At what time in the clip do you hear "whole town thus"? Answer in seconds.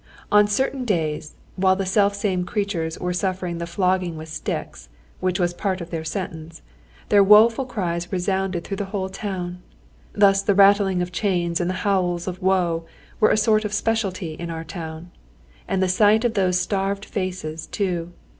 8.85-10.41